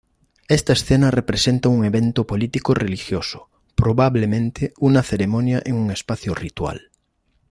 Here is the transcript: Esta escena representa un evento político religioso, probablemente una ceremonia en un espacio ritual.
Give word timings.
Esta 0.47 0.73
escena 0.73 1.11
representa 1.11 1.69
un 1.69 1.85
evento 1.85 2.25
político 2.25 2.73
religioso, 2.73 3.51
probablemente 3.75 4.73
una 4.79 5.03
ceremonia 5.03 5.61
en 5.63 5.75
un 5.75 5.91
espacio 5.91 6.33
ritual. 6.33 6.89